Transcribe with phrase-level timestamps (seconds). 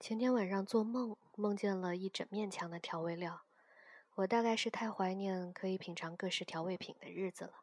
[0.00, 3.42] 前天晚上做梦，梦见了一整面墙的调味料。
[4.14, 7.54] 我大概是太怀念可以品尝各式调味品的日子了。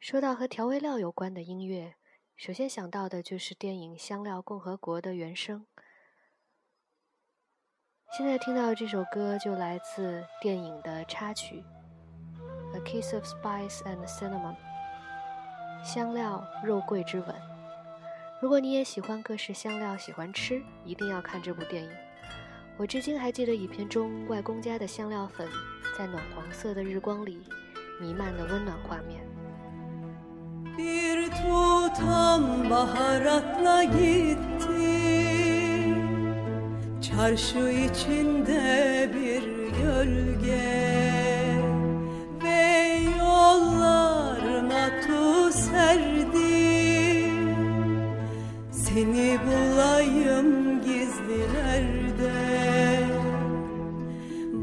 [0.00, 1.94] 说到和调味料有关的音乐，
[2.36, 5.64] 首先想到的就是电影《香料共和国》的原声。
[8.10, 11.64] 现在听到这首歌就来自电影的插曲
[12.76, 14.56] 《A Kiss of Spice and Cinnamon》，
[15.84, 17.51] 香料肉桂之吻。
[18.42, 21.88] 如果你也喜欢各式香料，喜欢吃，一定要看这部电影。
[22.76, 25.46] 我至今还记得影片中外公家的香料粉
[25.96, 27.38] 在暖黄色的日光里
[28.00, 29.22] 弥漫的温暖画面。
[30.76, 31.30] Seni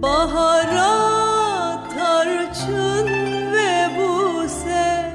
[0.10, 0.94] Bahara
[1.98, 3.08] tarçın
[3.54, 5.12] ve buse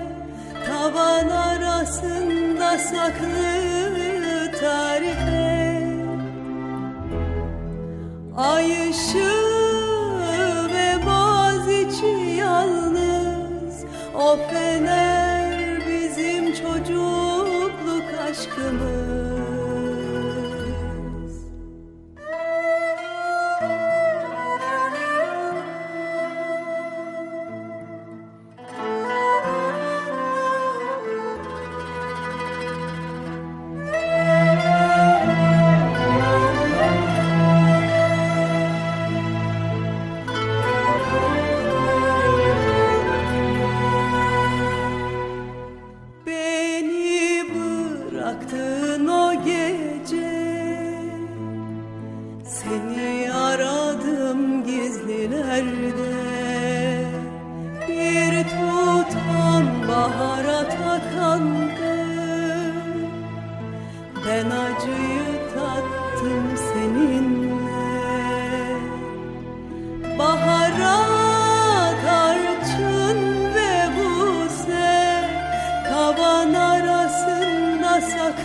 [0.67, 3.95] Tavan arasında saklı
[4.61, 5.83] tarife
[8.37, 8.93] Ay
[10.75, 11.69] ve baz
[12.39, 13.85] yalnız
[14.15, 14.39] O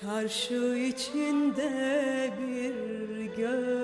[0.00, 1.70] Çarşı içinde
[2.40, 3.75] bir göl